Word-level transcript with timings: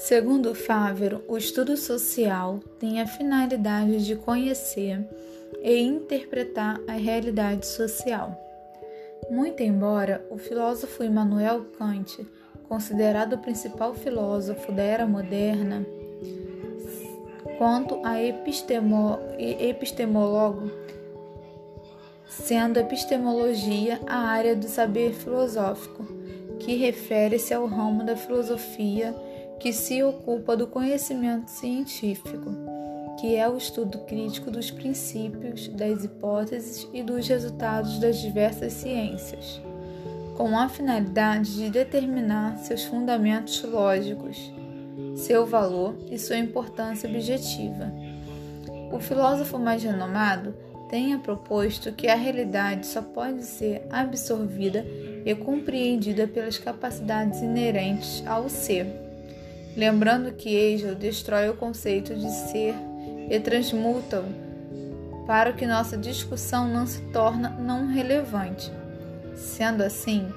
Segundo 0.00 0.54
Fávero, 0.54 1.24
o 1.26 1.36
estudo 1.36 1.76
social 1.76 2.60
tem 2.78 3.00
a 3.00 3.06
finalidade 3.06 4.06
de 4.06 4.14
conhecer 4.14 5.04
e 5.60 5.76
interpretar 5.80 6.80
a 6.86 6.92
realidade 6.92 7.66
social. 7.66 8.32
Muito 9.28 9.60
embora 9.60 10.24
o 10.30 10.38
filósofo 10.38 11.02
Immanuel 11.02 11.66
Kant, 11.76 12.24
considerado 12.68 13.34
o 13.34 13.38
principal 13.38 13.92
filósofo 13.92 14.70
da 14.70 14.82
era 14.82 15.04
moderna, 15.04 15.84
quanto 17.58 18.00
a 18.04 18.22
epistemo, 18.22 19.18
epistemólogo, 19.36 20.70
sendo 22.28 22.78
epistemologia 22.78 24.00
a 24.06 24.16
área 24.16 24.54
do 24.54 24.68
saber 24.68 25.12
filosófico, 25.12 26.06
que 26.60 26.76
refere-se 26.76 27.52
ao 27.52 27.66
ramo 27.66 28.04
da 28.04 28.16
filosofia 28.16 29.14
que 29.58 29.72
se 29.72 30.02
ocupa 30.02 30.56
do 30.56 30.66
conhecimento 30.66 31.50
científico, 31.50 32.50
que 33.18 33.34
é 33.34 33.48
o 33.48 33.56
estudo 33.56 33.98
crítico 34.00 34.50
dos 34.50 34.70
princípios, 34.70 35.66
das 35.68 36.04
hipóteses 36.04 36.88
e 36.92 37.02
dos 37.02 37.26
resultados 37.26 37.98
das 37.98 38.18
diversas 38.18 38.72
ciências, 38.74 39.60
com 40.36 40.56
a 40.56 40.68
finalidade 40.68 41.56
de 41.56 41.70
determinar 41.70 42.58
seus 42.58 42.84
fundamentos 42.84 43.60
lógicos, 43.64 44.52
seu 45.16 45.44
valor 45.44 45.96
e 46.08 46.16
sua 46.16 46.36
importância 46.36 47.08
objetiva. 47.08 47.92
O 48.92 49.00
filósofo 49.00 49.58
mais 49.58 49.82
renomado 49.82 50.54
tenha 50.88 51.18
proposto 51.18 51.92
que 51.92 52.06
a 52.06 52.14
realidade 52.14 52.86
só 52.86 53.02
pode 53.02 53.44
ser 53.44 53.84
absorvida 53.90 54.86
e 55.26 55.34
compreendida 55.34 56.28
pelas 56.28 56.56
capacidades 56.56 57.42
inerentes 57.42 58.22
ao 58.24 58.48
ser 58.48 59.07
lembrando 59.78 60.32
que 60.32 60.56
Hegel 60.56 60.96
destrói 60.96 61.48
o 61.48 61.56
conceito 61.56 62.12
de 62.12 62.28
ser 62.28 62.74
e 63.30 63.38
transmuta-o 63.38 64.24
para 65.24 65.52
que 65.52 65.64
nossa 65.64 65.96
discussão 65.96 66.66
não 66.66 66.84
se 66.84 67.00
torne 67.12 67.48
não 67.60 67.86
relevante. 67.86 68.72
Sendo 69.36 69.84
assim, 69.84 70.28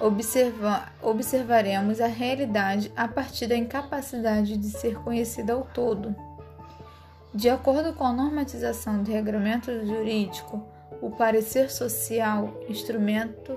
observa 0.00 0.88
observaremos 1.00 2.00
a 2.00 2.08
realidade 2.08 2.90
a 2.96 3.06
partir 3.06 3.46
da 3.46 3.56
incapacidade 3.56 4.56
de 4.56 4.70
ser 4.70 4.96
conhecida 4.96 5.52
ao 5.52 5.62
todo. 5.62 6.12
De 7.32 7.48
acordo 7.48 7.92
com 7.92 8.02
a 8.02 8.12
normatização 8.12 9.04
de 9.04 9.12
regramento 9.12 9.70
jurídico, 9.86 10.66
o 11.00 11.10
parecer 11.10 11.70
social, 11.70 12.60
instrumento 12.68 13.56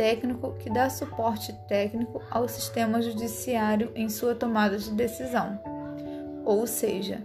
técnico 0.00 0.54
que 0.58 0.70
dá 0.70 0.88
suporte 0.88 1.52
técnico 1.68 2.22
ao 2.30 2.48
sistema 2.48 3.02
judiciário 3.02 3.92
em 3.94 4.08
sua 4.08 4.34
tomada 4.34 4.78
de 4.78 4.90
decisão. 4.92 5.60
Ou 6.42 6.66
seja, 6.66 7.22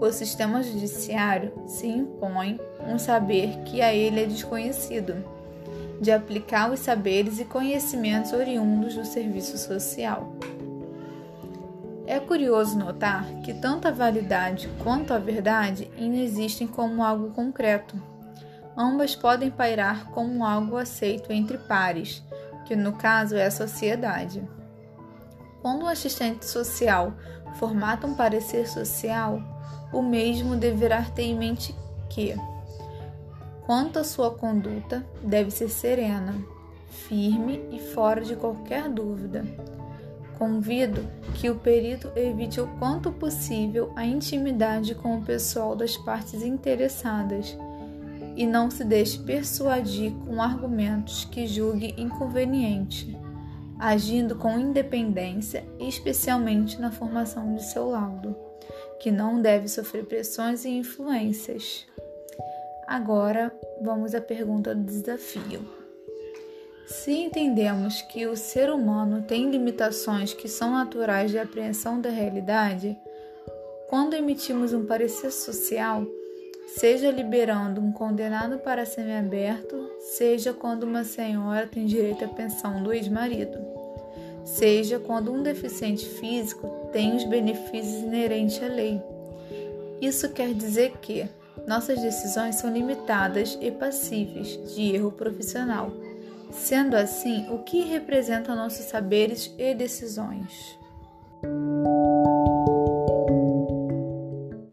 o 0.00 0.12
sistema 0.12 0.62
judiciário 0.62 1.52
se 1.66 1.88
impõe 1.88 2.60
um 2.86 2.96
saber 2.96 3.58
que 3.64 3.82
a 3.82 3.92
ele 3.92 4.22
é 4.22 4.26
desconhecido, 4.26 5.16
de 6.00 6.12
aplicar 6.12 6.70
os 6.70 6.78
saberes 6.78 7.40
e 7.40 7.44
conhecimentos 7.44 8.32
oriundos 8.32 8.94
do 8.94 9.04
serviço 9.04 9.58
social. 9.58 10.32
É 12.06 12.20
curioso 12.20 12.78
notar 12.78 13.26
que 13.42 13.52
tanto 13.52 13.88
a 13.88 13.90
validade 13.90 14.70
quanto 14.84 15.12
a 15.12 15.18
verdade 15.18 15.90
inexistem 15.98 16.68
como 16.68 17.02
algo 17.02 17.30
concreto 17.30 18.11
ambas 18.82 19.14
podem 19.14 19.50
pairar 19.50 20.10
como 20.10 20.44
algo 20.44 20.76
aceito 20.76 21.32
entre 21.32 21.56
pares, 21.56 22.22
que 22.64 22.74
no 22.74 22.92
caso 22.94 23.36
é 23.36 23.46
a 23.46 23.50
sociedade. 23.50 24.42
Quando 25.60 25.84
um 25.84 25.88
assistente 25.88 26.44
social 26.44 27.14
formata 27.54 28.06
um 28.06 28.14
parecer 28.14 28.68
social, 28.68 29.40
o 29.92 30.02
mesmo 30.02 30.56
deverá 30.56 31.02
ter 31.02 31.22
em 31.22 31.38
mente 31.38 31.74
que, 32.10 32.34
quanto 33.64 34.00
à 34.00 34.04
sua 34.04 34.32
conduta, 34.32 35.06
deve 35.22 35.50
ser 35.52 35.68
serena, 35.68 36.34
firme 36.88 37.64
e 37.70 37.78
fora 37.78 38.22
de 38.22 38.34
qualquer 38.34 38.88
dúvida. 38.88 39.44
Convido 40.38 41.06
que 41.34 41.48
o 41.48 41.54
perito 41.54 42.10
evite 42.16 42.60
o 42.60 42.66
quanto 42.78 43.12
possível 43.12 43.92
a 43.94 44.04
intimidade 44.04 44.94
com 44.94 45.18
o 45.18 45.22
pessoal 45.22 45.76
das 45.76 45.96
partes 45.96 46.42
interessadas 46.42 47.56
e 48.36 48.46
não 48.46 48.70
se 48.70 48.84
deixe 48.84 49.18
persuadir 49.18 50.12
com 50.26 50.40
argumentos 50.40 51.24
que 51.24 51.46
julgue 51.46 51.94
inconveniente, 51.96 53.18
agindo 53.78 54.36
com 54.36 54.58
independência, 54.58 55.64
especialmente 55.78 56.80
na 56.80 56.90
formação 56.90 57.54
de 57.54 57.64
seu 57.64 57.90
laudo, 57.90 58.36
que 59.00 59.10
não 59.10 59.40
deve 59.40 59.68
sofrer 59.68 60.04
pressões 60.04 60.64
e 60.64 60.70
influências. 60.70 61.86
Agora, 62.86 63.52
vamos 63.80 64.14
à 64.14 64.20
pergunta 64.20 64.74
do 64.74 64.84
desafio. 64.84 65.82
Se 66.86 67.12
entendemos 67.12 68.02
que 68.02 68.26
o 68.26 68.36
ser 68.36 68.70
humano 68.70 69.22
tem 69.22 69.50
limitações 69.50 70.34
que 70.34 70.48
são 70.48 70.72
naturais 70.72 71.30
de 71.30 71.38
apreensão 71.38 72.00
da 72.00 72.10
realidade, 72.10 72.96
quando 73.88 74.14
emitimos 74.14 74.72
um 74.72 74.84
parecer 74.84 75.30
social, 75.30 76.06
seja 76.76 77.10
liberando 77.10 77.80
um 77.80 77.92
condenado 77.92 78.58
para 78.58 78.86
semiaberto, 78.86 79.90
seja 80.00 80.52
quando 80.52 80.84
uma 80.84 81.04
senhora 81.04 81.66
tem 81.66 81.86
direito 81.86 82.24
à 82.24 82.28
pensão 82.28 82.82
do 82.82 82.92
ex-marido, 82.92 83.58
seja 84.44 84.98
quando 84.98 85.32
um 85.32 85.42
deficiente 85.42 86.08
físico 86.08 86.88
tem 86.92 87.14
os 87.14 87.24
benefícios 87.24 88.02
inerentes 88.02 88.62
à 88.62 88.66
lei. 88.66 89.00
Isso 90.00 90.28
quer 90.30 90.52
dizer 90.54 90.92
que 91.00 91.28
nossas 91.66 92.00
decisões 92.00 92.56
são 92.56 92.72
limitadas 92.72 93.56
e 93.60 93.70
passíveis 93.70 94.74
de 94.74 94.94
erro 94.94 95.12
profissional. 95.12 95.92
Sendo 96.50 96.96
assim, 96.96 97.48
o 97.50 97.58
que 97.58 97.82
representa 97.82 98.54
nossos 98.54 98.86
saberes 98.86 99.54
e 99.58 99.74
decisões? 99.74 100.81